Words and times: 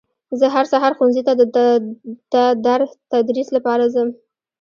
زه 0.39 0.45
هر 0.55 0.65
سهار 0.71 0.93
ښوونځي 0.97 1.21
ته 2.33 2.43
در 2.67 2.79
تدریس 3.11 3.47
لپاره 3.57 3.83
ځم 3.93 4.09